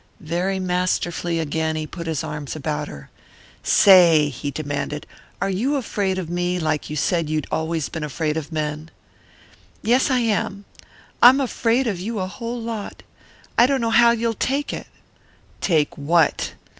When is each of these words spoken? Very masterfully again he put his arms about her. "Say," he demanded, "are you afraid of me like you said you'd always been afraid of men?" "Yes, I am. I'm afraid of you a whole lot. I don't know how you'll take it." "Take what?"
Very 0.25 0.57
masterfully 0.59 1.37
again 1.39 1.75
he 1.75 1.85
put 1.85 2.07
his 2.07 2.23
arms 2.23 2.55
about 2.55 2.87
her. 2.87 3.11
"Say," 3.61 4.29
he 4.29 4.49
demanded, 4.49 5.05
"are 5.39 5.47
you 5.51 5.75
afraid 5.75 6.17
of 6.17 6.27
me 6.27 6.57
like 6.59 6.89
you 6.89 6.95
said 6.95 7.29
you'd 7.29 7.45
always 7.51 7.87
been 7.87 8.03
afraid 8.03 8.35
of 8.35 8.51
men?" 8.51 8.89
"Yes, 9.83 10.09
I 10.09 10.17
am. 10.21 10.65
I'm 11.21 11.39
afraid 11.39 11.85
of 11.85 11.99
you 11.99 12.17
a 12.17 12.25
whole 12.25 12.59
lot. 12.59 13.03
I 13.59 13.67
don't 13.67 13.79
know 13.79 13.91
how 13.91 14.09
you'll 14.09 14.33
take 14.33 14.73
it." 14.73 14.87
"Take 15.61 15.95
what?" 15.99 16.53